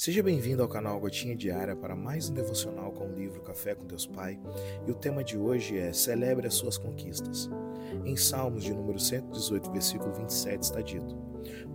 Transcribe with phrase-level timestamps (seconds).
[0.00, 3.86] Seja bem-vindo ao canal Gotinha Diária para mais um devocional com o livro Café com
[3.86, 4.40] Deus Pai.
[4.86, 7.50] E o tema de hoje é Celebre as suas conquistas.
[8.06, 11.14] Em Salmos de número 118, versículo 27 está dito: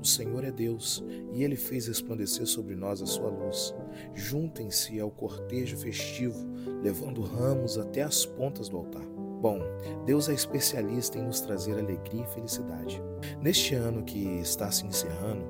[0.02, 3.76] O Senhor é Deus, e ele fez resplandecer sobre nós a sua luz.
[4.16, 6.52] Juntem-se ao cortejo festivo,
[6.82, 9.06] levando ramos até as pontas do altar.
[9.40, 9.60] Bom,
[10.08, 13.00] Deus é especialista em nos trazer alegria e felicidade.
[13.40, 15.46] Neste ano que está se encerrando,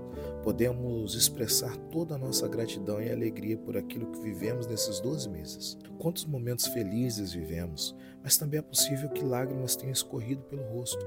[0.45, 5.75] podemos expressar toda a nossa gratidão e alegria por aquilo que vivemos nesses 12 meses.
[5.97, 11.03] Quantos momentos felizes vivemos, mas também é possível que lágrimas tenham escorrido pelo rosto.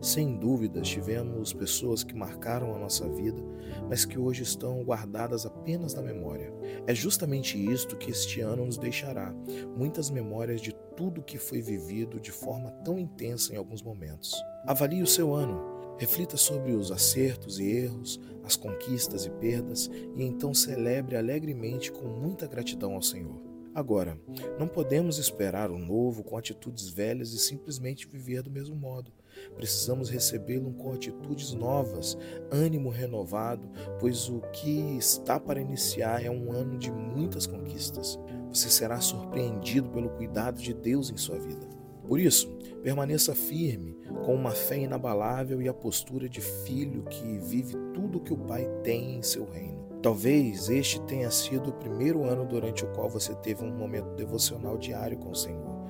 [0.00, 3.40] Sem dúvidas, tivemos pessoas que marcaram a nossa vida,
[3.88, 6.52] mas que hoje estão guardadas apenas na memória.
[6.84, 9.32] É justamente isto que este ano nos deixará:
[9.76, 14.34] muitas memórias de tudo que foi vivido de forma tão intensa em alguns momentos.
[14.66, 20.22] Avalie o seu ano Reflita sobre os acertos e erros, as conquistas e perdas, e
[20.22, 23.52] então celebre alegremente com muita gratidão ao Senhor.
[23.74, 24.20] Agora,
[24.58, 29.10] não podemos esperar o novo com atitudes velhas e simplesmente viver do mesmo modo.
[29.56, 32.18] Precisamos recebê-lo com atitudes novas,
[32.50, 33.66] ânimo renovado,
[33.98, 38.18] pois o que está para iniciar é um ano de muitas conquistas.
[38.50, 41.81] Você será surpreendido pelo cuidado de Deus em sua vida.
[42.06, 42.48] Por isso,
[42.82, 48.20] permaneça firme, com uma fé inabalável e a postura de filho que vive tudo o
[48.20, 49.82] que o Pai tem em seu reino.
[50.02, 54.76] Talvez este tenha sido o primeiro ano durante o qual você teve um momento devocional
[54.76, 55.80] diário com o Senhor,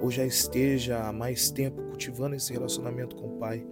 [0.00, 3.66] ou já esteja há mais tempo cultivando esse relacionamento com o Pai.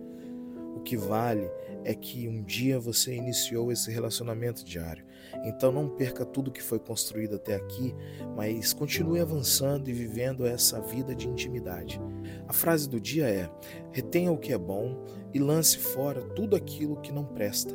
[0.74, 1.50] O que vale
[1.84, 5.04] é que um dia você iniciou esse relacionamento diário.
[5.44, 7.94] Então não perca tudo que foi construído até aqui,
[8.36, 12.00] mas continue avançando e vivendo essa vida de intimidade.
[12.46, 13.50] A frase do dia é:
[13.92, 17.74] retenha o que é bom e lance fora tudo aquilo que não presta.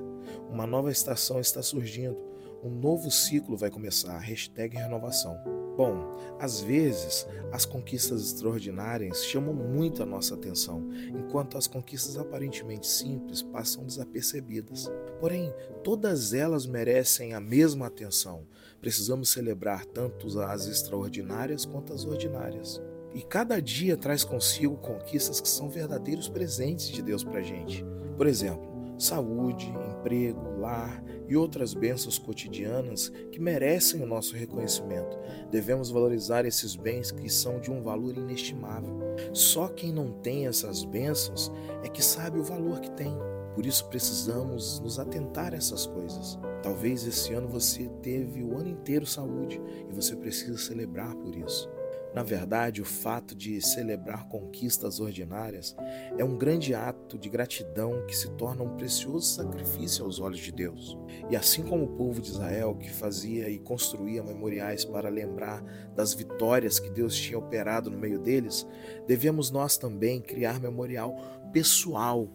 [0.49, 2.17] Uma nova estação está surgindo,
[2.65, 4.17] um novo ciclo vai começar.
[4.17, 5.37] Hashtag renovação.
[5.77, 12.87] Bom, às vezes as conquistas extraordinárias chamam muito a nossa atenção, enquanto as conquistas aparentemente
[12.87, 14.89] simples passam desapercebidas.
[15.19, 15.53] Porém,
[15.83, 18.47] todas elas merecem a mesma atenção.
[18.81, 22.81] Precisamos celebrar tanto as extraordinárias quanto as ordinárias.
[23.13, 27.85] E cada dia traz consigo conquistas que são verdadeiros presentes de Deus para gente.
[28.17, 35.17] Por exemplo, saúde, emprego, lar e outras bênçãos cotidianas que merecem o nosso reconhecimento.
[35.51, 38.99] Devemos valorizar esses bens que são de um valor inestimável.
[39.33, 41.51] Só quem não tem essas bênçãos
[41.83, 43.13] é que sabe o valor que tem.
[43.53, 46.37] Por isso precisamos nos atentar a essas coisas.
[46.61, 51.69] Talvez esse ano você teve o ano inteiro saúde e você precisa celebrar por isso.
[52.15, 55.75] Na verdade, o fato de celebrar conquistas ordinárias
[56.17, 60.53] é um grande ato de gratidão que se torna um precioso sacrifício aos olhos de
[60.53, 60.97] Deus.
[61.29, 65.61] E assim como o povo de Israel, que fazia e construía memoriais para lembrar
[65.93, 68.65] das vitórias que Deus tinha operado no meio deles,
[69.05, 71.17] devemos nós também criar memorial
[71.51, 72.31] pessoal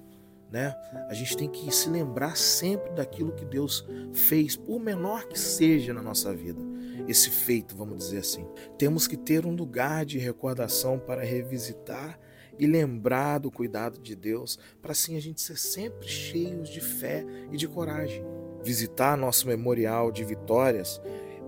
[0.50, 0.74] né?
[1.08, 5.94] A gente tem que se lembrar sempre daquilo que Deus fez, por menor que seja
[5.94, 6.60] na nossa vida,
[7.08, 8.46] esse feito, vamos dizer assim.
[8.78, 12.18] Temos que ter um lugar de recordação para revisitar
[12.58, 17.24] e lembrar do cuidado de Deus, para assim a gente ser sempre cheios de fé
[17.50, 18.22] e de coragem.
[18.62, 21.00] Visitar nosso memorial de vitórias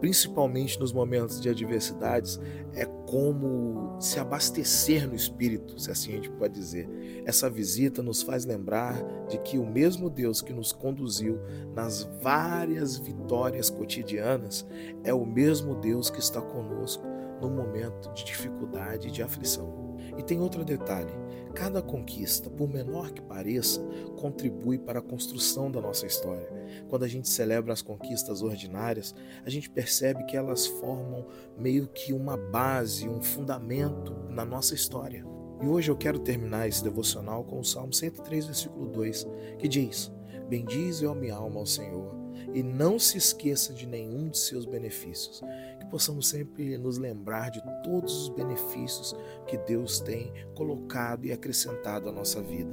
[0.02, 2.40] principalmente nos momentos de adversidades,
[2.74, 6.88] é como se abastecer no espírito, se assim a gente pode dizer.
[7.24, 11.38] Essa visita nos faz lembrar de que o mesmo Deus que nos conduziu
[11.72, 14.66] nas várias vitórias cotidianas
[15.04, 17.06] é o mesmo Deus que está conosco
[17.40, 19.81] no momento de dificuldade e de aflição.
[20.18, 21.12] E tem outro detalhe:
[21.54, 23.80] cada conquista, por menor que pareça,
[24.18, 26.48] contribui para a construção da nossa história.
[26.88, 29.14] Quando a gente celebra as conquistas ordinárias,
[29.44, 31.26] a gente percebe que elas formam
[31.58, 35.24] meio que uma base, um fundamento na nossa história.
[35.62, 39.26] E hoje eu quero terminar esse devocional com o Salmo 103, versículo 2,
[39.58, 40.12] que diz:
[40.48, 42.21] Bendize, ó minha alma, ao Senhor
[42.52, 45.42] e não se esqueça de nenhum de seus benefícios.
[45.78, 49.14] Que possamos sempre nos lembrar de todos os benefícios
[49.46, 52.70] que Deus tem colocado e acrescentado à nossa vida.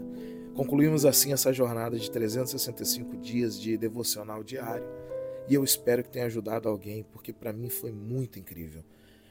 [0.56, 4.86] Concluímos assim essa jornada de 365 dias de devocional diário
[5.50, 8.84] e eu espero que tenha ajudado alguém, porque para mim foi muito incrível.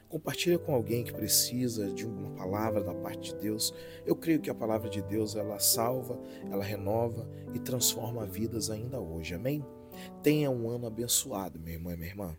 [0.09, 3.73] Compartilha com alguém que precisa de uma palavra da parte de Deus.
[4.05, 6.19] Eu creio que a palavra de Deus ela salva,
[6.51, 9.33] ela renova e transforma vidas ainda hoje.
[9.33, 9.63] Amém?
[10.23, 12.37] Tenha um ano abençoado, meu irmão e minha irmã.